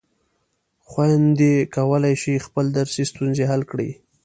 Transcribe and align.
خویندې 0.87 1.53
کولای 1.75 2.15
شي 2.21 2.33
خپلې 2.45 2.69
درسي 2.77 3.03
ستونزې 3.11 3.43
حل 3.51 3.61
کړي. 3.71 3.89